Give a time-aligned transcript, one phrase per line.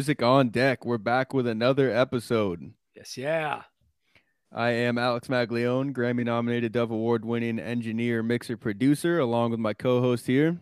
[0.00, 0.86] Music on Deck.
[0.86, 2.72] We're back with another episode.
[2.96, 3.64] Yes, yeah.
[4.50, 9.74] I am Alex Maglione, Grammy nominated Dove Award winning engineer, mixer, producer, along with my
[9.74, 10.58] co host here.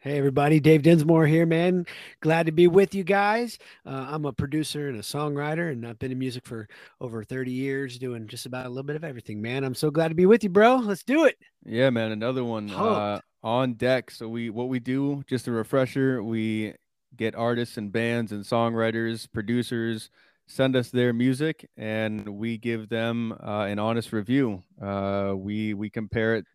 [0.00, 0.58] Hey, everybody.
[0.58, 1.86] Dave Dinsmore here, man.
[2.22, 3.56] Glad to be with you guys.
[3.86, 6.68] Uh, I'm a producer and a songwriter, and I've been in music for
[7.00, 9.62] over 30 years, doing just about a little bit of everything, man.
[9.62, 10.78] I'm so glad to be with you, bro.
[10.78, 11.36] Let's do it.
[11.64, 12.10] Yeah, man.
[12.10, 14.10] Another one uh, on deck.
[14.10, 16.74] So, we what we do, just a refresher, we
[17.16, 20.10] get artists and bands and songwriters, producers,
[20.46, 24.62] send us their music, and we give them uh, an honest review.
[24.80, 26.46] Uh, we we compare it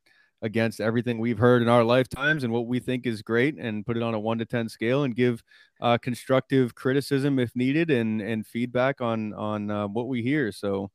[0.44, 3.98] against everything we've heard in our lifetimes and what we think is great, and put
[3.98, 5.42] it on a one to ten scale, and give
[5.82, 10.52] uh, constructive criticism if needed, and and feedback on on uh, what we hear.
[10.52, 10.92] So,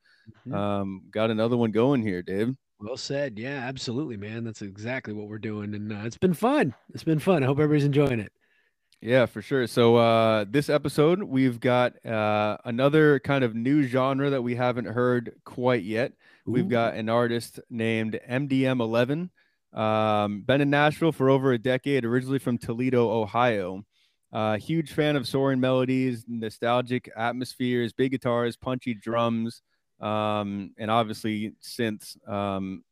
[0.46, 0.54] mm-hmm.
[0.54, 2.54] um, got another one going here, Dave.
[2.78, 3.38] Well said.
[3.38, 4.44] Yeah, absolutely, man.
[4.44, 6.74] That's exactly what we're doing, and uh, it's been fun.
[6.94, 7.42] It's been fun.
[7.42, 8.32] I hope everybody's enjoying it.
[9.02, 9.66] Yeah, for sure.
[9.66, 14.84] So uh, this episode, we've got uh, another kind of new genre that we haven't
[14.84, 16.12] heard quite yet.
[16.48, 16.52] Ooh.
[16.52, 19.28] We've got an artist named MDM11.
[19.72, 23.82] Um, been in Nashville for over a decade, originally from Toledo, Ohio.
[24.32, 29.62] Uh, huge fan of soaring melodies, nostalgic atmospheres, big guitars, punchy drums,
[30.00, 32.16] um, and obviously synths.
[32.28, 32.84] Um,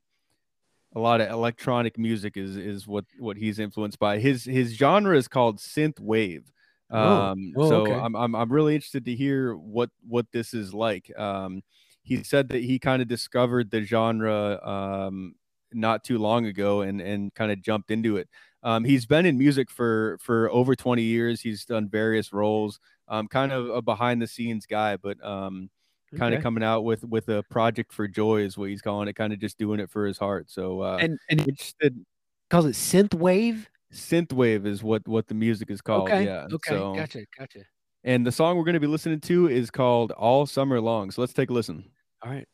[0.94, 4.18] a lot of electronic music is is what what he's influenced by.
[4.18, 6.52] His his genre is called synth wave.
[6.90, 7.92] Oh, um, oh, so okay.
[7.92, 11.16] I'm, I'm I'm really interested to hear what what this is like.
[11.18, 11.62] Um,
[12.02, 15.34] he said that he kind of discovered the genre um,
[15.72, 18.28] not too long ago and and kind of jumped into it.
[18.62, 21.40] Um, he's been in music for for over 20 years.
[21.40, 22.80] He's done various roles.
[23.08, 25.70] Um, kind of a behind the scenes guy, but um,
[26.16, 26.42] kind of okay.
[26.42, 29.38] coming out with with a project for joy is what he's calling it kind of
[29.38, 32.04] just doing it for his heart so uh and and interested
[32.48, 36.46] calls it synth wave synth wave is what what the music is called okay yeah
[36.52, 37.60] okay so, gotcha gotcha.
[38.02, 41.20] And the song we're going to be listening to is called all summer long so
[41.20, 41.84] let's take a listen.
[42.22, 42.48] All right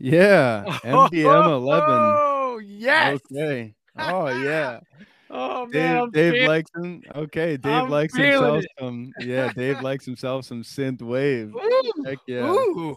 [0.00, 1.86] Yeah, MDM eleven.
[1.88, 3.20] Oh yes.
[3.32, 3.74] Okay.
[3.98, 4.80] Oh yeah.
[5.32, 7.02] Oh man, Dave, Dave feel- likes him.
[7.14, 8.70] Okay, Dave I'm likes himself it.
[8.80, 9.12] some.
[9.20, 11.54] Yeah, Dave likes himself some synth wave.
[11.54, 12.50] Ooh, Heck yeah.
[12.50, 12.96] ooh,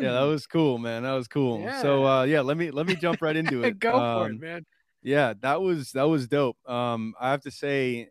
[0.00, 1.02] Yeah, that was cool, man.
[1.02, 1.70] That was cool.
[1.82, 3.78] So uh yeah, let me let me jump right into it.
[3.80, 4.66] Go for Um, it, man.
[5.02, 6.56] Yeah, that was that was dope.
[6.66, 8.08] Um, I have to say,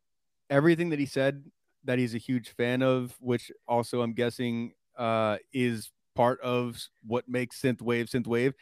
[0.51, 1.44] everything that he said
[1.86, 7.27] that he's a huge fan of, which also I'm guessing uh is part of what
[7.27, 8.54] makes synthwave synthwave.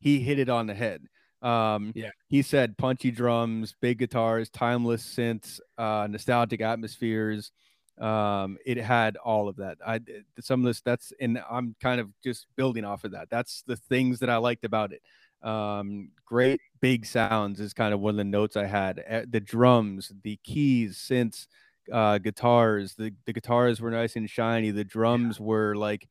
[0.00, 1.06] He hit it on the head.
[1.42, 2.10] Um, Yeah.
[2.28, 7.52] he said punchy drums, big guitars, timeless synths, uh, nostalgic atmospheres.
[7.98, 9.78] Um, it had all of that.
[9.84, 10.00] I
[10.40, 13.28] some of this that's and I'm kind of just building off of that.
[13.30, 15.02] That's the things that I liked about it
[15.40, 18.96] um great big sounds is kind of one of the notes i had
[19.30, 21.46] the drums the keys synths
[21.92, 26.08] uh guitars the the guitars were nice and shiny the drums were like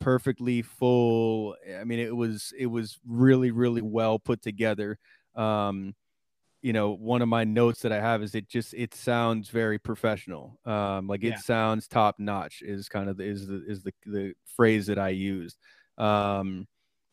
[0.00, 1.56] perfectly full.
[1.78, 4.98] I mean it was it was really really well put together.
[5.34, 5.94] Um
[6.62, 9.78] you know one of my notes that i have is it just it sounds very
[9.78, 10.58] professional.
[10.64, 11.38] Um like it Yeah.
[11.38, 15.10] sounds top notch is kind of the, is the is the the phrase that i
[15.10, 15.58] used.
[15.98, 16.66] Um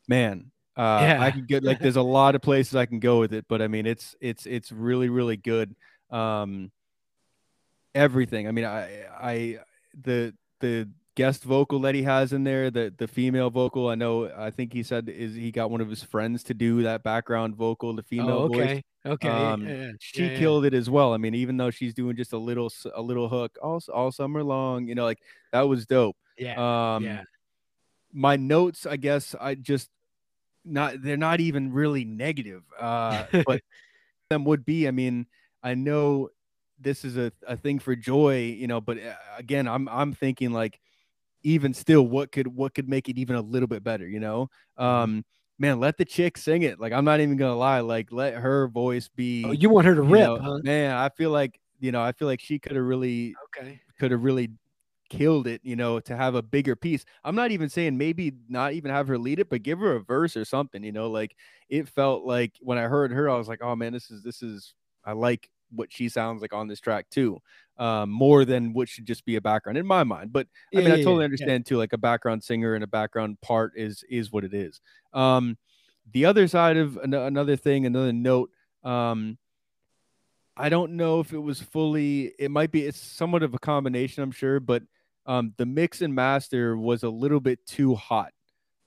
[0.07, 1.21] man uh yeah.
[1.21, 3.61] i could get like there's a lot of places i can go with it but
[3.61, 5.75] i mean it's it's it's really really good.
[6.09, 6.71] Um
[7.95, 8.47] everything.
[8.47, 9.59] I mean i i
[10.01, 14.31] the the guest vocal that he has in there the the female vocal i know
[14.35, 17.55] i think he said is he got one of his friends to do that background
[17.55, 18.83] vocal the female oh, voice okay.
[19.05, 19.27] Okay.
[19.27, 20.37] um, yeah, she yeah, yeah.
[20.37, 21.13] killed it as well.
[21.13, 24.43] I mean, even though she's doing just a little a little hook all all summer
[24.43, 25.19] long, you know, like
[25.51, 26.15] that was dope.
[26.37, 26.95] Yeah.
[26.95, 27.23] Um, yeah.
[28.13, 29.89] my notes, I guess, I just
[30.63, 32.63] not they're not even really negative.
[32.79, 33.61] Uh, but
[34.29, 34.87] them would be.
[34.87, 35.27] I mean,
[35.61, 36.29] I know
[36.79, 40.53] this is a, a thing for joy, you know, but uh, again, I'm I'm thinking
[40.53, 40.79] like
[41.43, 44.49] even still, what could what could make it even a little bit better, you know?
[44.89, 45.07] Mhm.
[45.07, 45.23] Um,
[45.59, 46.79] man, let the chick sing it.
[46.79, 49.95] Like I'm not even gonna lie, like let her voice be Oh, you want her
[49.95, 50.59] to rip, know, huh?
[50.61, 53.81] man, I feel like you know, I feel like she could have really Okay.
[53.99, 54.49] could have really
[55.09, 57.05] killed it, you know, to have a bigger piece.
[57.23, 60.03] I'm not even saying maybe not even have her lead it, but give her a
[60.03, 61.35] verse or something, you know, like
[61.69, 64.41] it felt like when I heard her, I was like, oh man, this is this
[64.41, 67.39] is I like what she sounds like on this track too.
[67.77, 70.31] Um, more than what should just be a background in my mind.
[70.31, 71.23] But I Yeah, mean, I totally yeah, yeah.
[71.25, 74.79] understand too, like a background singer and a background part is is what it is.
[75.11, 75.57] Um,
[76.11, 78.51] the other side of an- another thing, another note,
[78.83, 79.37] um,
[80.55, 82.33] I don't know if it was fully.
[82.37, 82.85] It might be.
[82.85, 84.83] It's somewhat of a combination, I'm sure, but
[85.25, 88.33] um, the mix and master was a little bit too hot.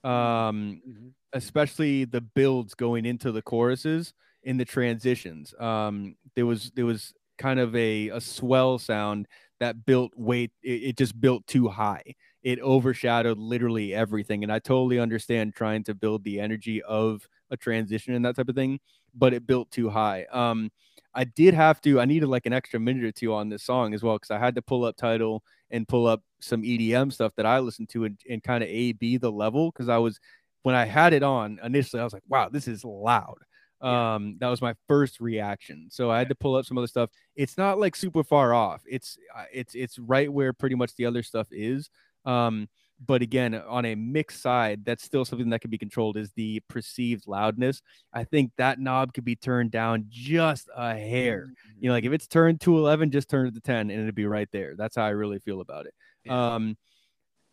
[0.03, 1.13] Um, Mhm.
[1.33, 4.13] especially the builds going into the choruses
[4.43, 5.53] in the transitions.
[5.59, 9.27] Um, there was there was kind of a a swell sound
[9.59, 10.51] that built weight.
[10.63, 12.03] It, it just built too high.
[12.43, 17.57] It overshadowed literally everything, and I totally understand trying to build the energy of a
[17.57, 18.79] transition and that type of thing,
[19.15, 20.25] but it built too high.
[20.31, 20.69] Um,
[21.13, 21.99] I did have to.
[21.99, 24.37] I needed like an extra minute or two on this song as well because I
[24.39, 28.05] had to pull up Tidal and pull up some EDM stuff that I listened to
[28.05, 30.19] and, and kind of A B the level because I was
[30.63, 33.37] when I had it on initially, I was like, wow, this is loud.
[33.81, 34.15] Yeah.
[34.15, 35.87] Um, that was my first reaction.
[35.89, 37.09] So I had to pull up some other stuff.
[37.35, 38.81] It's not like super far off.
[38.87, 41.89] It's uh, it's it's right where pretty much the other stuff is.
[42.25, 42.67] Um,
[43.05, 46.61] but again, on a mixed side, that's still something that can be controlled is the
[46.67, 47.81] perceived loudness.
[48.11, 51.47] I think that knob could be turned down just a hair.
[51.79, 54.15] You know, like if it's turned to 11, just turn it to 10 and it'd
[54.15, 54.73] be right there.
[54.75, 55.93] That's how I really feel about it.
[56.23, 56.55] Yeah.
[56.55, 56.77] Um,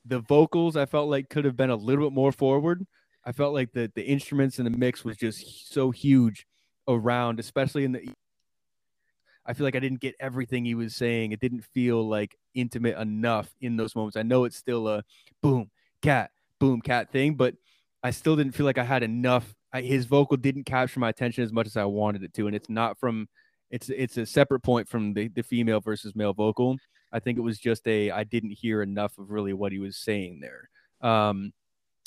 [0.06, 2.86] the vocals I felt like could have been a little bit more forward.
[3.24, 6.46] I felt like the the instruments in the mix was just so huge
[6.88, 8.08] around, especially in the.
[9.46, 11.32] I feel like I didn't get everything he was saying.
[11.32, 14.16] It didn't feel like intimate enough in those moments.
[14.16, 15.02] I know it's still a
[15.42, 15.70] boom
[16.02, 17.54] cat boom cat thing, but
[18.02, 19.54] I still didn't feel like I had enough.
[19.72, 22.54] I, his vocal didn't capture my attention as much as I wanted it to, and
[22.56, 23.28] it's not from.
[23.70, 26.76] It's it's a separate point from the the female versus male vocal.
[27.12, 29.96] I think it was just a I didn't hear enough of really what he was
[29.96, 30.68] saying there.
[31.00, 31.52] Um,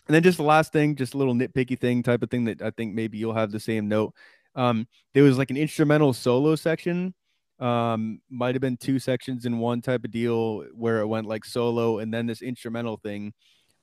[0.07, 2.61] and then just the last thing, just a little nitpicky thing type of thing that
[2.61, 4.13] I think maybe you'll have the same note.
[4.55, 7.13] Um, there was like an instrumental solo section.
[7.59, 11.43] Um, might have been two sections in one type of deal where it went like
[11.43, 13.33] solo and then this instrumental thing.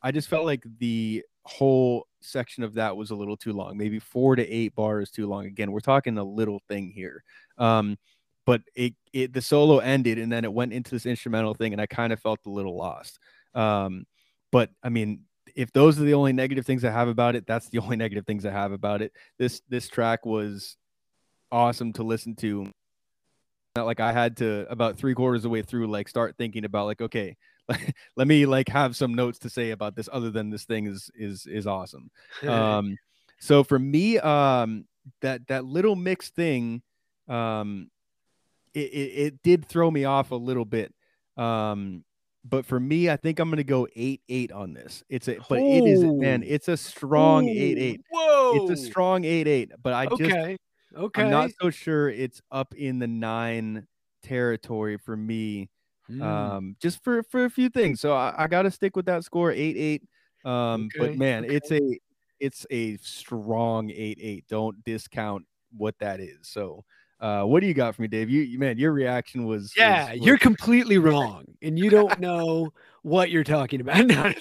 [0.03, 3.99] I just felt like the whole section of that was a little too long, maybe
[3.99, 5.47] four to eight bars too long.
[5.47, 7.23] Again, we're talking a little thing here.
[7.59, 7.99] Um,
[8.47, 11.81] but it, it the solo ended and then it went into this instrumental thing and
[11.81, 13.19] I kind of felt a little lost.
[13.55, 14.07] Um,
[14.53, 15.21] but I mean,
[15.55, 18.27] if those are the only negative things I have about it, that's the only negative
[18.27, 19.13] things I have about it.
[19.39, 20.77] This this track was
[21.53, 22.71] awesome to listen to.
[23.77, 26.65] Not like I had to about three quarters of the way through, like start thinking
[26.65, 27.37] about like, okay,
[28.17, 31.11] let me like have some notes to say about this other than this thing is
[31.15, 32.11] is is awesome.
[32.47, 32.97] Um,
[33.41, 34.87] So for me, um,
[35.21, 36.83] that that little mix thing,
[37.29, 37.91] um,
[38.73, 40.95] it, it, it did throw me off a little bit.
[41.37, 42.05] Um,
[42.45, 45.03] but for me, I think I'm gonna go eight eight on this.
[45.09, 48.01] It's a but it is man, it's a strong eight eight.
[48.11, 49.73] Whoa, It's a strong eight eight.
[49.83, 50.57] But I just okay,
[50.97, 51.23] okay.
[51.23, 53.87] I'm not so sure it's up in the nine
[54.23, 55.71] territory for me.
[56.11, 58.01] Mm, Um, just for for a few things.
[58.01, 60.03] So I, I gotta stick with that score, eight eight.
[60.45, 61.81] Um, Okay, but man, it's a
[62.41, 64.45] it's a strong eight eight.
[64.49, 65.47] Don't discount
[65.77, 66.41] what that is.
[66.43, 66.85] So
[67.21, 68.29] uh what do you got for me, Dave?
[68.31, 73.31] You, man, your reaction was yeah, was- you're completely wrong, and you don't know what
[73.31, 74.05] you're talking about.
[74.07, 74.33] No,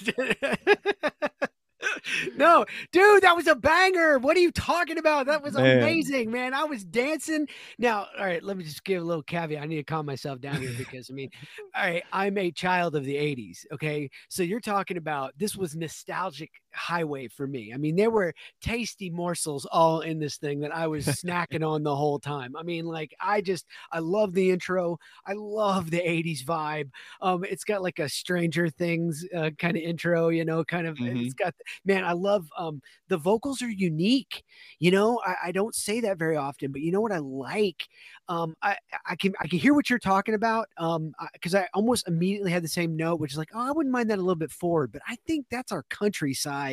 [2.36, 4.18] no, dude, that was a banger.
[4.18, 5.26] What are you talking about?
[5.26, 5.78] That was Man.
[5.78, 6.54] amazing, man.
[6.54, 7.46] I was dancing.
[7.78, 9.62] Now, all right, let me just give a little caveat.
[9.62, 11.30] I need to calm myself down here because I mean,
[11.74, 13.66] all right, I'm a child of the 80s.
[13.72, 14.10] Okay.
[14.28, 17.72] So you're talking about this was nostalgic highway for me.
[17.72, 21.82] I mean, there were tasty morsels all in this thing that I was snacking on
[21.82, 22.56] the whole time.
[22.56, 24.98] I mean, like I just I love the intro.
[25.26, 26.90] I love the 80s vibe.
[27.20, 30.98] Um, it's got like a Stranger Things uh, kind of intro, you know, kind of
[30.98, 31.04] Mhm.
[31.04, 31.54] it's got
[31.84, 34.44] man, I love um the vocals are unique.
[34.78, 37.88] You know, I, I don't say that very often, but you know what I like?
[38.28, 38.76] Um, I
[39.06, 40.68] I can I can hear what you're talking about.
[40.76, 43.92] Um, because I, almost immediately had the same note, which is like, oh, I wouldn't
[43.92, 46.63] mind that a little bit forward, but I think that's our countryside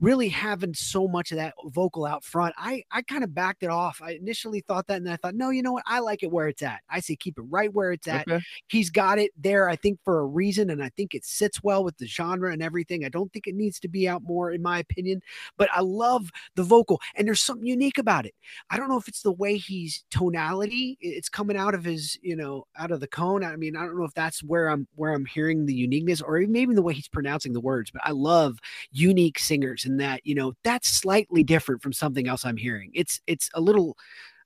[0.00, 2.54] really having so much of that vocal out front.
[2.58, 4.00] I I kind of backed it off.
[4.02, 5.84] I initially thought that, and then I thought, no, you know what?
[5.86, 6.80] I like it where it's at.
[6.88, 8.40] I say keep it right where it's at Okay.
[8.68, 10.70] he's got it there, I think, for a reason.
[10.70, 13.04] And I think it sits well with the genre and everything.
[13.04, 15.20] I don't think it needs to be out more, in my opinion,
[15.56, 17.00] but I love the vocal.
[17.14, 18.34] And there's something unique about it.
[18.70, 22.36] I don't know if it's the way he's tonality, it's coming out of his, you
[22.36, 23.44] know, out of the cone.
[23.44, 26.38] I mean, I don't know if that's where I'm where I'm hearing the uniqueness or
[26.38, 28.58] even maybe the way he's pronouncing the words, but I love
[28.92, 32.92] unique singers and that, you know, that's slightly different from something else I'm hearing.
[32.94, 33.96] It's it's a little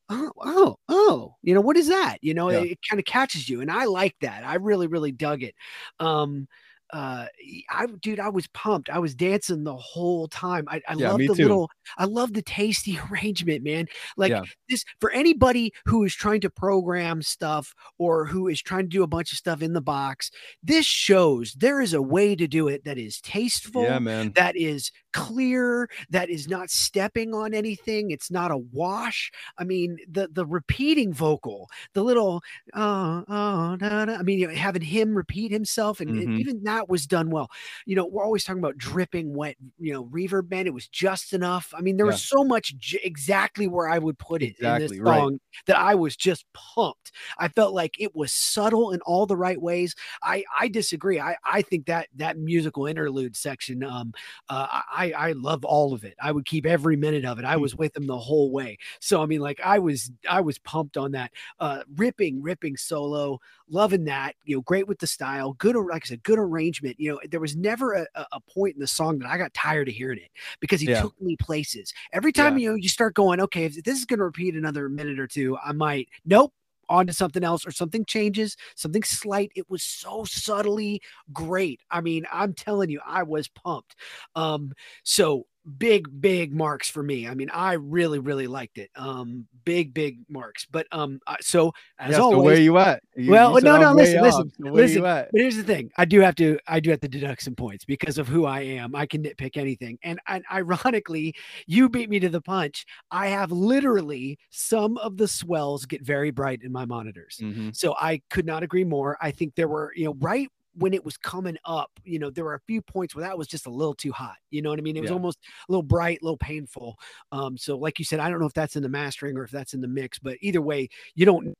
[0.08, 2.18] oh, oh, oh, you know, what is that?
[2.22, 2.60] You know, Yeah.
[2.62, 3.60] it, kind of catches you.
[3.60, 4.44] And I like that.
[4.44, 5.54] I really, really dug it.
[6.00, 6.48] Um,
[6.92, 7.26] uh,
[7.70, 8.90] I, dude, I was pumped.
[8.90, 10.64] I was dancing the whole time.
[10.68, 11.42] I, I Yeah, love the too.
[11.42, 13.86] little, I love the tasty arrangement, man.
[14.16, 14.42] Like Yeah.
[14.68, 19.02] this for anybody who is trying to program stuff or who is trying to do
[19.02, 20.30] a bunch of stuff in the box.
[20.62, 24.32] This shows there is a way to do it that is tasteful Yeah, man.
[24.34, 29.98] that is clear that is not stepping on anything it's not a wash i mean
[30.08, 32.40] the the repeating vocal the little
[32.74, 36.38] oh oh da, da, i mean having him repeat himself and Mhm.
[36.40, 37.50] even that was done well
[37.86, 41.32] you know we're always talking about dripping wet you know reverb man it was just
[41.32, 42.06] enough i mean there Yeah.
[42.06, 45.30] was so much j- exactly where i would put it in Exactly, this right.
[45.30, 49.36] song that i was just pumped i felt like it was subtle in all the
[49.36, 54.12] right ways i i disagree i i think that that musical interlude section um
[54.48, 56.14] uh, I I love all of it.
[56.20, 57.44] I would keep every minute of it.
[57.44, 57.62] I Hmm.
[57.62, 58.78] was with him the whole way.
[59.00, 61.32] So I mean, like I was I was pumped on that.
[61.60, 63.38] Uh, ripping, ripping solo,
[63.72, 64.36] loving that.
[64.44, 65.54] You know, great with the style.
[65.54, 67.00] Good, like I said, good arrangement.
[67.00, 69.88] You know, there was never a, a point in the song that I got tired
[69.88, 71.00] of hearing it because he Yeah.
[71.02, 71.92] took me places.
[72.12, 72.62] Every time Yeah.
[72.62, 75.26] you know you start going, okay, if this is going to repeat another minute or
[75.26, 76.08] two, I might.
[76.24, 76.52] Nope.
[76.88, 79.50] On to something else, or something changes, something slight.
[79.54, 81.00] It was so subtly
[81.32, 81.80] great.
[81.90, 83.96] I mean, I'm telling you, I was pumped.
[84.34, 85.46] Um, so
[85.78, 87.28] big, big marks for me.
[87.28, 88.90] I mean, I really, really liked it.
[88.96, 90.66] Um, big, big marks.
[90.70, 93.02] But um, so as Yeah, so always, where you at?
[93.16, 95.02] You- Well, you no, no, listen, off, listen, so listen.
[95.02, 97.84] but here's the thing: I do have to, I do have to deduct some points
[97.84, 98.94] because of who I am.
[98.94, 101.34] I can nitpick anything, and and ironically,
[101.66, 102.84] you beat me to the punch.
[103.10, 107.38] I have literally some of the swells get very bright in my monitors.
[107.40, 107.74] Mhm.
[107.76, 109.16] So I could not agree more.
[109.20, 112.44] I think there were, you know, right when it was coming up, you know, there
[112.44, 114.36] were a few points where that was just a little too hot.
[114.50, 114.96] You know what I mean?
[114.96, 115.14] It was Yeah.
[115.14, 115.38] almost
[115.68, 116.98] a little bright, a little painful.
[117.30, 119.50] Um, so like you said, I don't know if that's in the mastering or if
[119.50, 121.54] that's in the mix, but either way, you don't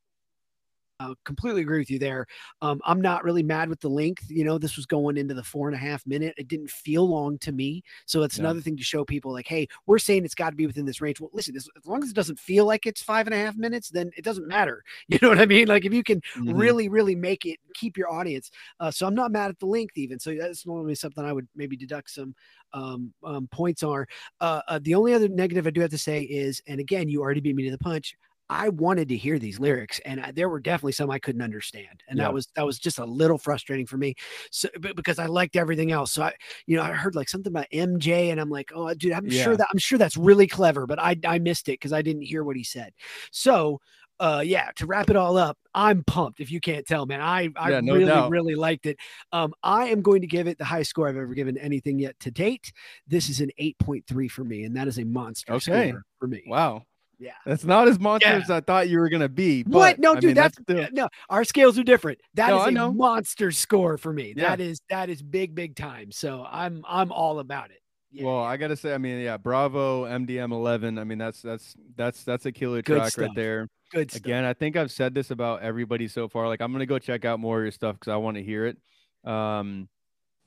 [1.03, 2.27] uh, completely agree with you there.
[2.61, 4.31] Um, I'm not really mad with the length.
[4.31, 6.35] You know, this was going into the four and a half minute.
[6.37, 7.83] It didn't feel long to me.
[8.07, 8.41] So that's Yeah.
[8.41, 11.01] another thing to show people like, hey, we're saying it's got to be within this
[11.01, 11.21] range.
[11.21, 13.57] Well, listen, as, as long as it doesn't feel like it's five and a half
[13.57, 14.83] minutes, then it doesn't matter.
[15.09, 15.69] You know what I mean?
[15.69, 16.55] Like if you can Mhm.
[16.57, 18.51] really, really make it keep your audience.
[18.81, 20.19] Uh, so I'm not mad at the length even.
[20.19, 22.35] So that's normally something I would maybe deduct some
[22.73, 24.07] um, um, points are.
[24.41, 27.21] Uh, uh, the only other negative I do have to say is, and again, you
[27.21, 28.15] already beat me to the punch.
[28.53, 32.03] I wanted to hear these lyrics, and I, there were definitely some I couldn't understand,
[32.09, 32.21] and Yeah.
[32.21, 34.15] that was that was just a little frustrating for me.
[34.51, 36.35] So because I liked everything else, so I,
[36.67, 39.31] you know, I heard like something about MJ, and I'm like, oh, dude, I'm Yeah.
[39.31, 42.23] sure that I'm sure that's really clever, but I I missed it because I didn't
[42.23, 42.93] hear what he said.
[43.31, 43.81] So
[44.21, 46.39] uh, yeah, to wrap it all up, I'm pumped.
[46.41, 48.35] If you can't tell, man, I I Yeah, no really doubt.
[48.37, 48.99] really liked it.
[49.33, 52.19] Um, I am going to give it the highest score I've ever given anything yet
[52.21, 52.73] to date.
[53.07, 55.99] This is an 8.3 for me, and that is a monster Okay.
[55.99, 56.43] score for me.
[56.47, 56.87] Wow.
[57.23, 57.33] Yeah.
[57.47, 58.37] That's not as monster Yeah.
[58.43, 59.63] as I thought you were gonna be.
[59.63, 59.97] What?
[59.97, 61.09] but, No, I dude, mean, that's, still- no.
[61.31, 62.19] Our scales are different.
[62.35, 64.35] That No, is a monster score for me.
[64.37, 64.49] Yeah.
[64.51, 66.11] That is that is big, big time.
[66.11, 67.79] So I'm I'm all about it.
[68.11, 68.25] Yeah.
[68.27, 70.99] Well, I gotta say, I mean, yeah, Bravo, MDM eleven.
[70.99, 73.23] I mean, that's that's that's that's a killer Good track stuff.
[73.29, 73.69] right there.
[73.91, 74.21] good stuff.
[74.23, 76.49] Again, I think I've said this about everybody so far.
[76.49, 78.67] Like, I'm gonna go check out more of your stuff because I want to hear
[78.67, 78.77] it.
[79.25, 79.89] Um,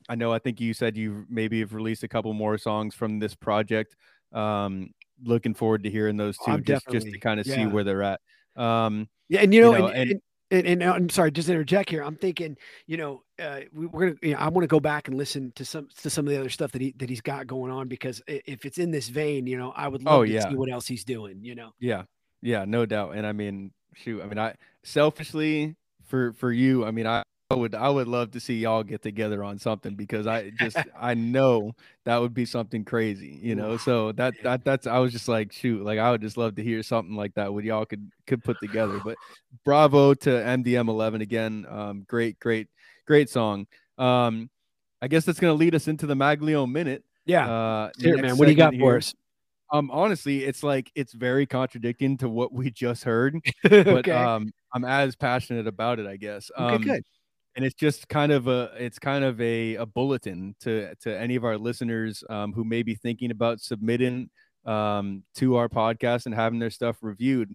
[0.10, 0.32] I know.
[0.32, 3.96] I think you said you maybe have released a couple more songs from this project.
[4.34, 4.90] Um,
[5.24, 7.84] looking forward to hearing those Oh, two, I'm just just to kind of see where
[7.84, 8.22] they're at.
[8.56, 11.90] Um, Yeah, and you know, know, and, and- and, and, and I'm sorry, just interject
[11.90, 12.04] here.
[12.04, 15.08] I'm thinking, you know, uh, we, we're gonna, you know, I want to go back
[15.08, 17.48] and listen to some to some of the other stuff that he that he's got
[17.48, 20.32] going on because if it's in this vein, you know, I would love Oh, to
[20.32, 20.48] yeah.
[20.48, 21.44] see what else he's doing.
[21.44, 22.04] You know, Yeah,
[22.44, 23.16] yeah, no doubt.
[23.16, 25.76] And I mean, shoot, I mean, I selfishly
[26.06, 29.04] for for you, I mean, I, I would I would love to see y'all get
[29.04, 33.78] together on something because I just I know that would be something crazy, you know.
[33.78, 36.64] So that that that's I was just like, shoot, like I would just love to
[36.64, 39.00] hear something like that what y'all could could put together.
[39.06, 39.18] But
[39.64, 41.68] bravo to MDM eleven again.
[41.70, 42.68] Um, great, great,
[43.06, 43.68] great song.
[44.00, 44.50] Um,
[45.04, 47.04] I guess that's gonna lead us into the Maglione minute.
[47.28, 47.48] yeah.
[47.48, 49.14] Uh, Here, man, what do you got segment for us?
[49.72, 54.52] Um, honestly, it's like it's very contradicting to what we just heard, but okay, um,
[54.74, 56.50] I'm as passionate about it, I guess.
[56.58, 57.04] okay, Um, good.
[57.56, 61.36] And it's just kind of a it's kind of a, a bulletin to to any
[61.36, 64.30] of our listeners um, who may be thinking about submitting
[64.66, 67.54] um, to our podcast and having their stuff reviewed.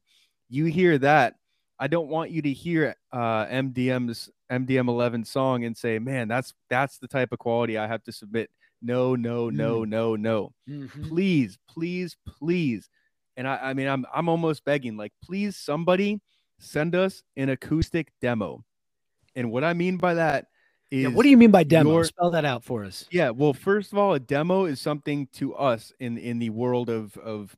[0.49, 1.35] You hear that?
[1.79, 6.53] I don't want you to hear uh, MDM's MDM 11 song and say, "Man, that's
[6.69, 8.51] that's the type of quality I have to submit."
[8.83, 11.07] No, no, no, no, no Mhm.
[11.09, 12.89] please, please, please.
[13.37, 16.21] And I, I mean, I'm, I'm almost begging, like, please, somebody
[16.59, 18.65] send us an acoustic demo.
[19.37, 20.47] And what I mean by that
[20.91, 21.93] is, Yeah, what do you mean by demo?
[21.93, 23.07] your- Spell that out for us.
[23.11, 26.89] yeah, well, first of all, a demo is something to us in in the world
[26.91, 27.57] of of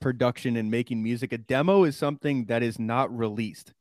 [0.00, 1.32] production and making music.
[1.32, 3.72] A demo is something that is not released.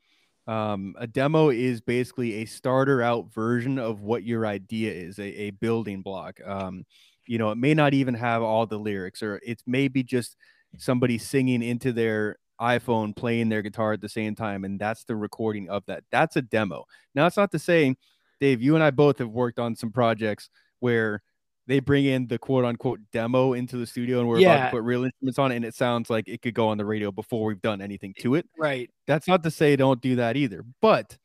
[0.47, 5.23] Um, a demo is basically a starter out version of what your idea is, a,
[5.23, 6.39] a building block.
[6.45, 6.86] Um,
[7.27, 10.36] you know, it may not even have all the lyrics, or it's maybe just
[10.77, 15.15] somebody singing into their iPhone playing their guitar at the same time, and that's the
[15.15, 16.04] recording of that.
[16.12, 16.86] That's a demo.
[17.15, 17.95] Now, it's not to say,
[18.39, 21.21] Dave, you and I both have worked on some projects where
[21.67, 24.84] they bring in the quote unquote demo into the studio and we're about to put
[24.84, 27.45] real instruments on it and it sounds like it could go on the radio before
[27.45, 28.47] we've done anything to it.
[28.58, 28.89] Right.
[29.08, 30.65] That's not to say don't do that either.
[30.82, 31.17] But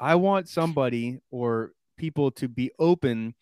[0.00, 3.34] I want somebody or people to be open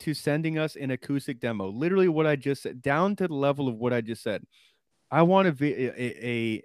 [0.00, 1.68] to sending us an acoustic demo.
[1.68, 4.44] Literally what I just said, down to the level of what I just said.
[5.12, 6.64] I want a vi- a a,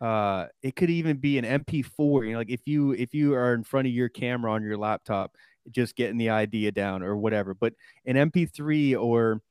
[0.00, 3.34] a uh it could even be an MP4, you know, like if you if you
[3.34, 5.36] are in front of your camera on your laptop
[5.70, 7.74] just getting the idea down or whatever, but
[8.06, 9.42] an MP3 or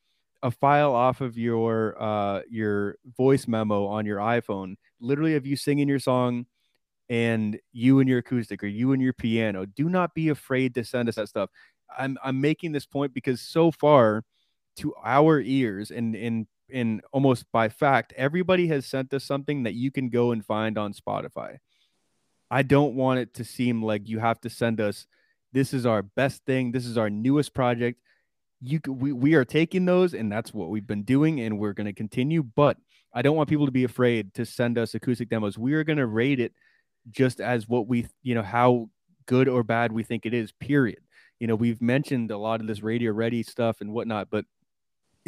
[0.44, 5.58] a file off of your uh your voice memo on your iPhone, literally of you
[5.58, 6.48] singing your song
[7.10, 9.66] and you and your acoustic or you and your piano.
[9.66, 11.50] Do not be afraid to send us that stuff.
[11.98, 14.24] I'm I'm making this point because so far
[14.78, 19.74] to our ears and and and almost by fact, everybody has sent us something that
[19.74, 21.58] you can go and find on Spotify.
[22.52, 25.06] I don't want it to seem like you have to send us
[25.52, 28.00] this is our best thing, this is our newest project.
[28.62, 31.88] You we, we are taking those and that's what we've been doing and we're going
[31.88, 32.78] to continue, but
[33.14, 35.58] I don't want people to be afraid to send us acoustic demos.
[35.58, 36.54] We are going to rate it
[37.10, 38.90] just as what we, you know, how
[39.26, 41.00] good or bad we think it is, period.
[41.40, 44.46] You know, we've mentioned a lot of this radio ready stuff and whatnot, but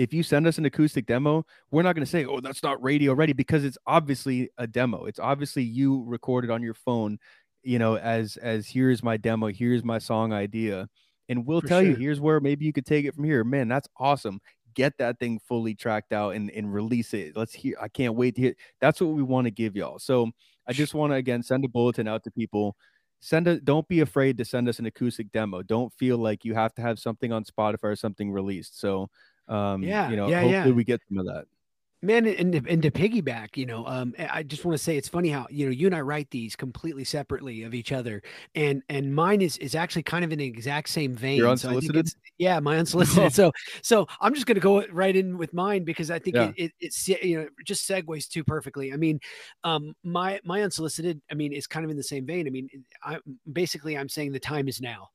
[0.01, 2.81] if you send us an acoustic demo, we're not going to say, oh, that's not
[2.81, 5.05] radio ready because it's obviously a demo.
[5.05, 7.19] It's obviously you recorded on your phone,
[7.61, 10.87] you know, as, as here's my demo, here's my song idea.
[11.29, 13.43] And we'll For tell you, here's where maybe you could take it from here.
[13.43, 14.41] Man, that's awesome.
[14.73, 17.37] Get that thing fully tracked out and, and release it.
[17.37, 17.75] Let's hear.
[17.79, 18.55] I can't wait to hear.
[18.79, 19.99] That's what we want to give y'all.
[19.99, 20.31] So
[20.67, 22.75] I just want to again send a bulletin out to people.
[23.19, 25.61] Send a don't be afraid to send us an acoustic demo.
[25.61, 28.79] Don't feel like you have to have something on Spotify or something released.
[28.79, 29.09] So
[29.51, 30.73] um Yeah, you know, yeah, hopefully yeah.
[30.73, 31.45] we get some of that.
[32.03, 35.29] Man, and and to piggyback, you know, um, I just want to say it's funny
[35.29, 38.23] how you know you and I write these completely separately of each other,
[38.55, 41.37] and and mine is is actually kind of in the exact same vein.
[41.37, 41.95] Your So I think unsolicited?
[41.95, 43.33] it's- yeah, my unsolicited.
[43.35, 43.51] so
[43.83, 46.51] so I'm just gonna go right in with mine because I think Yeah.
[46.57, 48.91] it, it you know just segues too perfectly.
[48.93, 49.19] I mean,
[49.63, 52.47] um, my my unsolicited, I mean, is kind of in the same vein.
[52.47, 52.67] I mean,
[53.03, 53.19] I
[53.53, 55.09] basically I'm saying the time is now.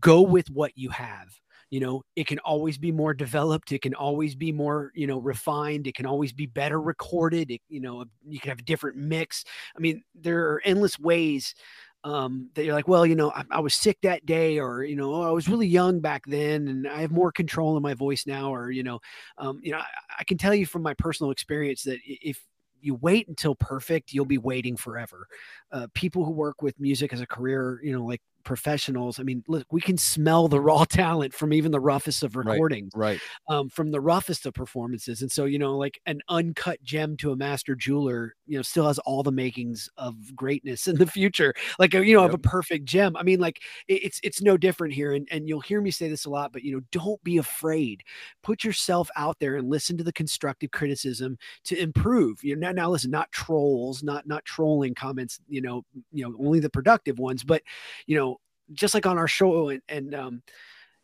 [0.00, 1.28] Go with what you have
[1.70, 5.18] you know it can always be more developed it can always be more you know
[5.18, 8.96] refined it can always be better recorded it, you know you can have a different
[8.96, 9.44] mix
[9.76, 11.54] i mean there are endless ways
[12.02, 14.96] um, that you're like, well, you know, I, I, was sick that day, or you
[14.96, 17.92] know, oh, I was really young back then, and I have more control in my
[17.92, 19.00] voice now, or you know,
[19.36, 19.86] um, you know, I,
[20.20, 22.40] I, can tell you from my personal experience that if
[22.80, 25.26] you wait until perfect, you'll be waiting forever.
[25.70, 29.20] Uh, people who work with music as a career, you know, like professionals.
[29.20, 32.92] I mean, look, we can smell the raw talent from even the roughest of recordings,
[32.94, 33.20] right?
[33.48, 33.54] right.
[33.54, 35.22] Um, from the roughest of performances.
[35.22, 38.86] And so, you know, like an uncut gem to a master jeweler, you know, still
[38.86, 42.30] has all the makings of greatness in the future, like you know, yep.
[42.30, 43.16] of a perfect gem.
[43.16, 45.14] I mean, like it's it's no different here.
[45.14, 48.02] And and you'll hear me say this a lot, but you know, don't be afraid.
[48.42, 52.42] Put yourself out there and listen to the constructive criticism to improve.
[52.42, 55.40] You know, now, now listen, not trolls, not not trolling comments.
[55.48, 57.62] You know, you know, only the productive ones, but
[58.06, 58.39] you know
[58.72, 60.42] just like on our show and, and um,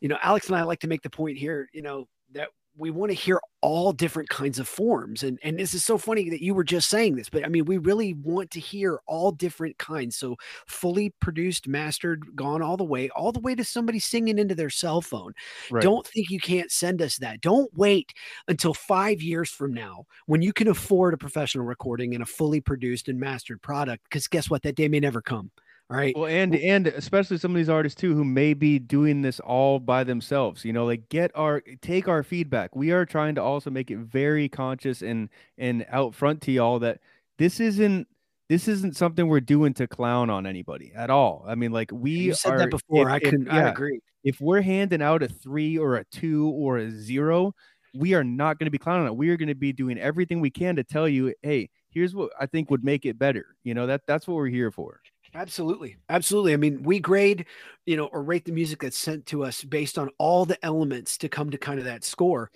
[0.00, 2.48] you know, Alex and I like to make the point here, you know, that
[2.78, 5.22] we want to hear all different kinds of forms.
[5.22, 7.64] And and this is so funny that you were just saying this, but I mean,
[7.64, 10.16] we really want to hear all different kinds.
[10.16, 14.54] So fully produced, mastered, gone all the way, all the way to somebody singing into
[14.54, 15.32] their cell phone.
[15.70, 15.82] Right.
[15.82, 17.40] Don't think you can't send us that.
[17.40, 18.12] Don't wait
[18.48, 22.60] until five years from now when you can afford a professional recording and a fully
[22.60, 24.04] produced and mastered product.
[24.04, 24.62] Because guess what?
[24.62, 25.50] That day may never come.
[25.88, 26.16] All right.
[26.16, 29.78] Well, and and especially some of these artists too who may be doing this all
[29.78, 30.64] by themselves.
[30.64, 32.74] You know, like get our take our feedback.
[32.74, 36.80] We are trying to also make it very conscious and and out front to y'all
[36.80, 37.00] that
[37.38, 38.08] this isn't
[38.48, 41.44] this isn't something we're doing to clown on anybody at all.
[41.46, 43.08] I mean, like we you said are, that before.
[43.08, 44.00] If, I can yeah, I agree.
[44.24, 47.54] If we're handing out a three or a two or a zero,
[47.94, 49.16] we are not going to be clowning it.
[49.16, 52.30] We are going to be doing everything we can to tell you, hey, here's what
[52.40, 53.56] I think would make it better.
[53.62, 55.00] You know, that that's what we're here for.
[55.34, 55.96] Absolutely.
[56.08, 56.52] Absolutely.
[56.52, 57.46] I mean, we grade,
[57.84, 61.18] you know, or rate the music that's sent to us based on all the elements
[61.18, 62.50] to come to kind of that score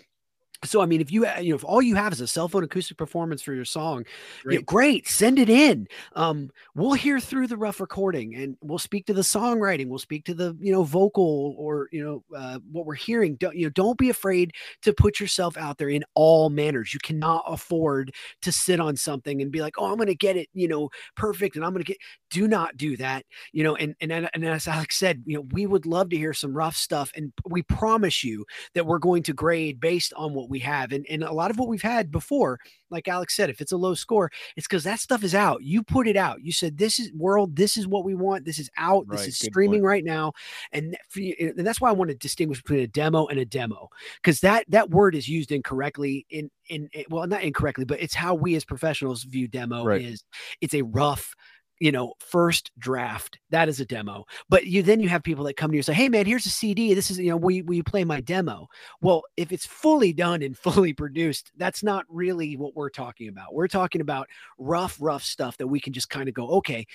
[0.65, 2.65] so I mean, if you you know if all you have is a cell phone
[2.65, 4.05] acoustic performance for your song,
[4.43, 5.87] great, you know, great send it in.
[6.15, 9.89] Um, we'll hear through the rough recording and we'll speak to the songwriting.
[9.89, 13.37] We'll speak to the you know vocal or you know uh, what we're hearing.
[13.37, 13.71] Don't you know?
[13.71, 16.93] Don't be afraid to put yourself out there in all manners.
[16.93, 20.37] You cannot afford to sit on something and be like, oh, I'm going to get
[20.37, 21.99] it you know perfect, and I'm going to get.
[22.31, 23.25] Do not do that.
[23.53, 26.35] You know, and and and as Alex said, you know, we would love to hear
[26.35, 28.45] some rough stuff, and we promise you
[28.75, 30.93] that we're going to grade based on what we have.
[30.93, 32.59] And, and a lot of what we've had before,
[32.91, 35.63] like Alex said, if it's a low score, it's because that stuff is out.
[35.63, 36.43] You put it out.
[36.43, 38.45] You said, This is world, this is what we want.
[38.45, 39.07] This is out.
[39.07, 39.89] Right, this is streaming point.
[39.89, 40.33] right now.
[40.73, 43.89] And, and that's why I want to distinguish between a demo and a demo.
[44.17, 48.15] Because that that word is used incorrectly in in eh, well, not incorrectly, but it's
[48.15, 50.03] how we as professionals view demo right.
[50.03, 50.25] is
[50.61, 51.35] it's a rough
[51.81, 53.39] you know, first draft.
[53.51, 54.27] That is a demo.
[54.49, 56.47] But you then you have people that come to you and say, "Hey, man, here's
[56.47, 56.95] a CD.
[56.95, 58.69] This is you know, will you, will you play my demo?"
[59.01, 63.55] Well, if it's fully done and fully produced, that's not really what we're talking about.
[63.55, 66.87] We're talking about rough, rough stuff that we can just kind of go, "Okay,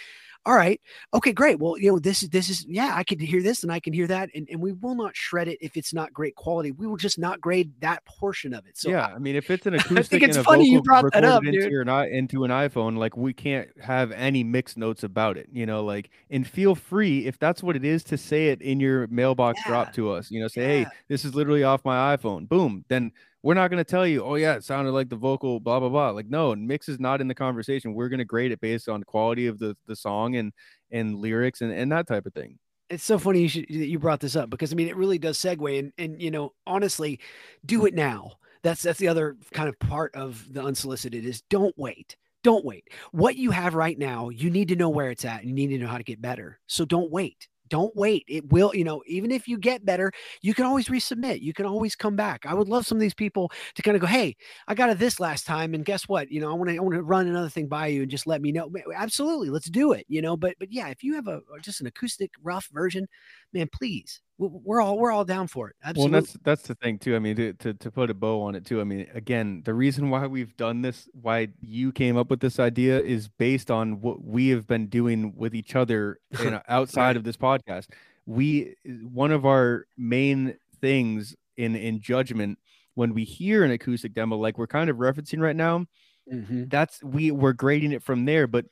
[0.46, 0.80] all right
[1.14, 3.72] okay great well you know this is this is yeah i can hear this and
[3.72, 6.36] i can hear that and, and we will not shred it if it's not great
[6.36, 9.50] quality we will just not grade that portion of it so yeah i, mean if
[9.50, 11.86] it's an acoustic I think it's funny you brought that up into, dude.
[11.86, 15.84] not into an iphone like we can't have any mixed notes about it you know
[15.84, 19.60] like and feel free if that's what it is to say it in your mailbox
[19.66, 19.72] yeah.
[19.72, 20.86] drop to us you know say yeah.
[20.86, 23.12] hey this is literally off my iphone boom then
[23.46, 25.90] we're not going to tell you, oh yeah, it sounded like the vocal, blah blah
[25.90, 26.10] blah.
[26.10, 27.94] Like no, mix is not in the conversation.
[27.94, 30.52] We're going to grade it based on quality of the the song and
[30.90, 32.58] and lyrics and and that type of thing.
[32.90, 35.20] It's so funny you should, that you brought this up because I mean it really
[35.20, 37.20] does segue and and you know honestly,
[37.64, 38.32] do it now.
[38.64, 42.18] That's that's the other kind of part of the unsolicited is don't wait.
[42.44, 42.88] Don't wait.
[43.12, 45.42] What you have right now, you need to know where it's at.
[45.42, 46.60] And you need to know how to get better.
[46.66, 48.24] So don't wait don't wait.
[48.28, 51.42] It will, you know, even if you get better, you can always resubmit.
[51.42, 52.46] You can always come back.
[52.46, 54.36] I would love some of these people to kind of go, Hey,
[54.68, 55.74] I got it this last time.
[55.74, 56.32] And guess what?
[56.32, 58.28] You know, I want to, I want to run another thing by you and just
[58.28, 58.70] let me know.
[58.96, 59.50] Absolutely.
[59.50, 60.06] Let's do it.
[60.08, 63.08] You know, but, but yeah, if you have a, just an acoustic rough version,
[63.54, 65.76] man, please we're all we're all down for it.
[65.84, 66.12] Absolutely.
[66.12, 67.16] Well, that's that's the thing too.
[67.16, 68.82] I mean, to, to to put a bow on it too.
[68.82, 72.60] I mean, again, the reason why we've done this, why you came up with this
[72.60, 77.08] idea, is based on what we have been doing with each other you know, outside
[77.08, 77.18] right.
[77.18, 77.88] of this podcast.
[78.26, 82.60] We one of our main things in in judgment
[82.96, 85.86] when we hear an acoustic demo, like we're kind of referencing right now,
[86.32, 86.66] mm-hmm.
[86.68, 88.66] that's we we're grading it from there, but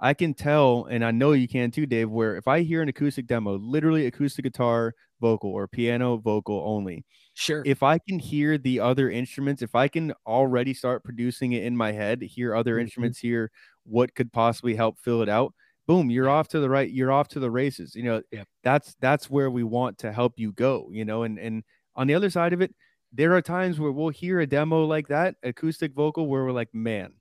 [0.00, 2.88] I can tell, and I know you can too, Dave, where if I hear an
[2.88, 7.04] acoustic demo, literally acoustic guitar, vocal, or piano, vocal only.
[7.34, 7.62] Sure.
[7.66, 11.76] If I can hear the other instruments, if I can already start producing it in
[11.76, 12.82] my head, hear other mm-hmm.
[12.82, 13.50] instruments, hear
[13.84, 15.52] what could possibly help fill it out,
[15.86, 17.94] boom, you're off to the right, you're off to the races.
[17.94, 18.44] You know, yeah.
[18.64, 21.62] that's that's where we want to help you go, you know, and and
[21.94, 22.74] on the other side of it,
[23.12, 26.72] there are times where we'll hear a demo like that, acoustic vocal, where we're like,
[26.72, 27.12] man,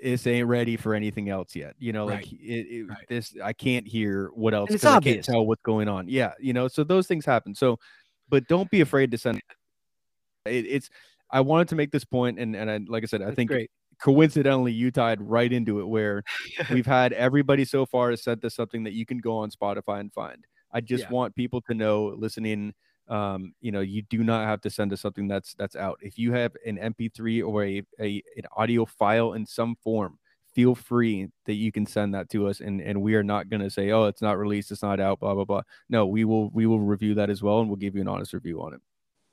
[0.00, 1.74] this ain't ready for anything else yet.
[1.78, 2.24] You know, Right.
[2.24, 2.36] like it,
[2.68, 3.06] it- Right.
[3.08, 4.70] this, I can't hear what else.
[4.70, 5.14] it's 'cause I obvious.
[5.16, 6.08] can't tell what's going on.
[6.08, 7.54] Yeah, you know, so those things happen.
[7.54, 7.78] So,
[8.28, 9.40] but don't be afraid to send.
[10.46, 10.90] It, it's.
[11.30, 13.50] I wanted to make this point, and and I, like I said, I That's think
[13.50, 13.70] great.
[13.98, 16.22] coincidentally you tied right into it where
[16.70, 20.00] we've had everybody so far has sent us something that you can go on Spotify
[20.00, 20.44] and find.
[20.70, 21.10] I just Yeah.
[21.12, 22.74] want people to know listening
[23.08, 26.18] um you know you do not have to send us something that's that's out if
[26.18, 30.18] you have an mp3 or a, a an audio file in some form
[30.54, 33.60] feel free that you can send that to us and and we are not going
[33.60, 36.48] to say oh it's not released it's not out blah blah blah no we will
[36.50, 38.80] we will review that as well and we'll give you an honest review on it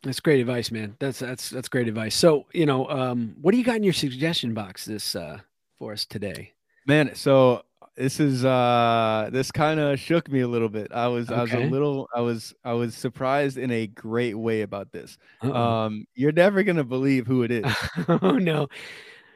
[0.03, 0.95] That's great advice, man.
[0.99, 2.15] That's that's that's great advice.
[2.15, 5.37] So, you know, um, what do you got in your suggestion box this uh
[5.77, 6.53] for us today?
[6.87, 7.61] Man, so
[7.95, 10.91] this is uh this kind of shook me a little bit.
[10.93, 14.61] I was I was a little I was I was surprised in a great way
[14.61, 15.17] about this.
[15.43, 15.53] Uh-oh.
[15.53, 17.65] Um you're never going to believe who it is.
[18.07, 18.67] oh no.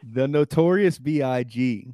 [0.03, 1.93] the Notorious B.I.G.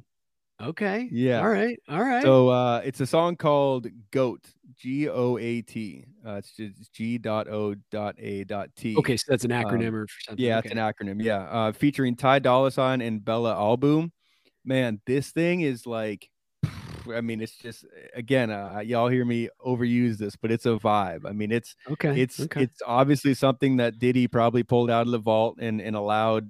[0.62, 1.08] Okay.
[1.10, 1.40] Yeah.
[1.40, 1.78] All right.
[1.88, 2.22] All right.
[2.22, 4.44] So uh it's a song called Goat,
[4.76, 6.04] G O A T.
[6.24, 8.96] Uh it's just G dot O dot A dot T.
[8.96, 10.44] okay, so that's an um, acronym or something.
[10.44, 10.68] Yeah, okay.
[10.68, 11.22] it's an acronym.
[11.22, 14.10] Yeah, uh, featuring Ty Dolla Sign and Bella Alubo.
[14.64, 16.28] Man, this thing is like,
[17.14, 17.84] I mean, it's just
[18.14, 21.26] again, uh, y'all hear me overuse this, but it's a vibe.
[21.26, 22.20] I mean, it's okay.
[22.20, 22.62] it's okay.
[22.62, 26.48] it's obviously something that Diddy probably pulled out of the vault and and allowed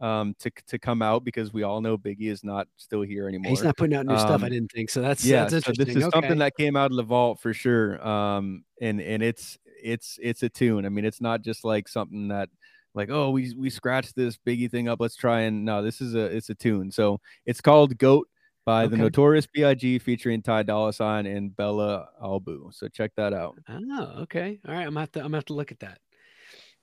[0.00, 3.50] um to to come out because we all know Biggie is not still here anymore.
[3.50, 4.42] He's not putting out new stuff.
[4.42, 5.00] I um, didn't think so.
[5.00, 5.86] That's yeah, that's so interesting.
[5.86, 6.14] this is okay.
[6.14, 8.04] something that came out of the vault for sure.
[8.06, 10.86] Um, and and it's it's it's a tune.
[10.86, 12.48] I mean, it's not just like something that
[12.94, 15.00] like oh we we scratched this Biggie thing up.
[15.00, 16.90] Let's try and no, this is a it's a tune.
[16.90, 18.28] So it's called Goat
[18.64, 19.98] by the Notorious B.I.G.
[19.98, 22.72] featuring Ty Dolla Sign and Bella Alubo.
[22.72, 23.58] So check that out.
[23.68, 24.60] Oh, okay.
[24.66, 24.82] All right.
[24.86, 25.98] I'm gonna have to I'm gonna have to look at that.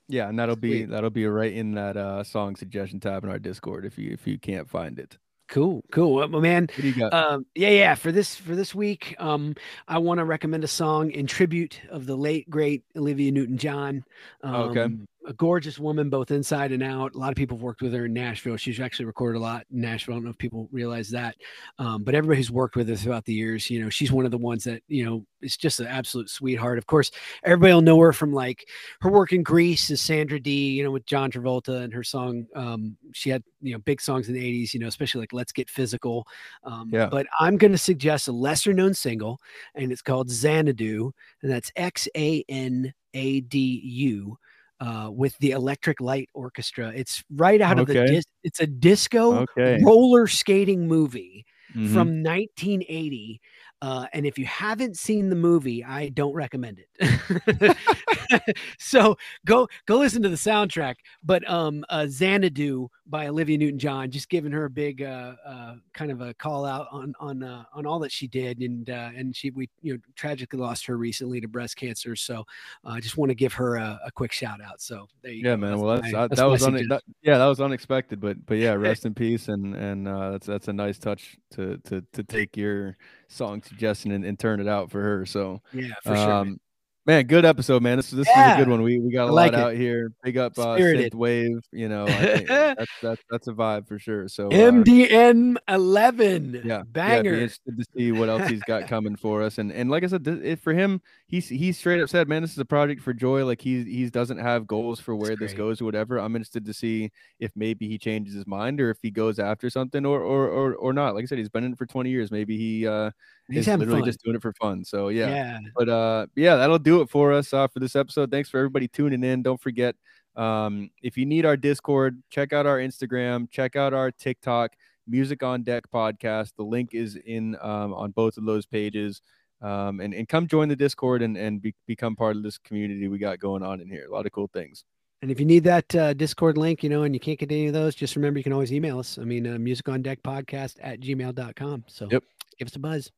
[0.08, 3.40] Yeah, and that'll be that'll be right in that uh song suggestion tab in our
[3.40, 5.18] Discord if you if you can't find it.
[5.48, 5.84] Cool.
[5.92, 6.14] Cool.
[6.16, 7.14] Well, man, What do you got?
[7.14, 7.96] Um, yeah, yeah.
[7.96, 9.54] For this for this week, um,
[9.86, 14.06] I want to recommend a song in tribute of the late great Olivia Newton-John.
[14.44, 14.96] Um, Okay.
[15.28, 17.14] A gorgeous woman, both inside and out.
[17.14, 18.58] A lot of people have worked with her in Nashville.
[18.58, 20.16] She's actually recorded a lot in Nashville.
[20.16, 21.36] I don't know if people realize that,
[21.78, 24.32] um, but everybody who's worked with her throughout the years, you know, she's one of
[24.32, 26.80] the ones that you know is just an absolute sweetheart.
[26.80, 27.12] Of course,
[27.44, 28.68] everybody will know her from like
[29.02, 32.48] her work in Grease as Sandra Dee, you know, with John Travolta and her song.
[32.56, 35.52] Um, she had you know big songs in the '80s, you know, especially like "Let's
[35.52, 36.26] Get Physical."
[36.64, 37.10] Um, Yeah.
[37.12, 39.40] But I'm going to suggest a lesser known single,
[39.76, 41.12] and it's called Xanadu,
[41.44, 44.38] and that's X A N A D U.
[44.82, 47.94] Uh, with the Electric Light Orchestra, it's right out of the.
[47.94, 49.80] Dis- it's a disco Okay.
[49.86, 51.94] roller skating movie Mhm.
[51.94, 53.40] from 1980.
[53.82, 57.78] Uh, and if you haven't seen the movie, I don't recommend it.
[58.80, 60.96] so go go listen to the soundtrack.
[61.24, 66.12] But um, uh, Xanadu by Olivia Newton-John, just giving her a big uh, uh, kind
[66.12, 69.36] of a call out on on uh, on all that she did, and uh, and
[69.36, 72.16] she we you know tragically lost her recently to breast cancer.
[72.16, 72.46] So
[72.86, 74.82] uh, I just want to give her a, a quick shout out.
[74.82, 75.58] So there you yeah go.
[75.58, 78.58] man well that's, my- that, that was un- that, yeah that was unexpected but but
[78.58, 82.24] yeah rest in peace and and uh that's that's a nice touch to to to
[82.24, 82.98] take your
[83.32, 86.28] song suggestion and, and turn it out for her so yeah for sure.
[86.28, 86.30] man.
[86.30, 86.60] Um,
[87.06, 89.48] man good episode man this this is a good one we we got a lot
[89.48, 89.56] it.
[89.56, 92.06] out here big up uh synth wave you know
[92.48, 97.24] that's that's that's a vibe for sure so uh, MDN 11 yeah, yeah, banger.
[97.24, 99.58] be interested to see what else he's got coming for us.
[99.58, 102.52] And and like I said, it, for him, he's he straight up said, "Man, this
[102.52, 103.46] is a project for Joy.
[103.46, 106.18] Like he he doesn't have goals for where this goes or whatever.
[106.18, 109.70] I'm interested to see if maybe he changes his mind or if he goes after
[109.70, 111.16] something or or or, or not.
[111.16, 112.32] Like I said, he's been in it for 20 years.
[112.32, 113.12] Maybe he uh
[113.50, 114.06] He's is literally fun.
[114.06, 114.84] just doing it for fun.
[114.86, 115.30] So yeah.
[115.30, 115.60] yeah.
[115.76, 118.32] But uh yeah, that'll do it for us uh, for this episode.
[118.32, 119.42] Thanks for everybody tuning in.
[119.42, 119.96] Don't forget
[120.36, 124.74] um if you need our Discord, check out our Instagram, check out our TikTok,
[125.08, 126.52] Music on Deck podcast.
[126.56, 129.22] The link is in um on both of those pages.
[129.62, 133.08] Um and, and come join the Discord and, and be, become part of this community
[133.08, 134.06] we got going on in here.
[134.06, 134.86] A lot of cool things.
[135.22, 137.68] And if you need that uh, Discord link, you know, and you can't get any
[137.68, 139.20] of those, just remember you can always email us.
[139.20, 141.84] I mean, uh, music on deck podcast at gmail.com.
[141.86, 142.24] So Yep.
[142.58, 143.12] give us a buzz.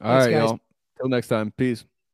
[0.00, 0.60] All right, y'all.
[0.96, 1.52] Till next time.
[1.56, 1.84] Peace.